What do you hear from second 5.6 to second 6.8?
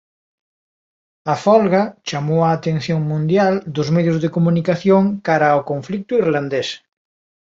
conflito irlandés.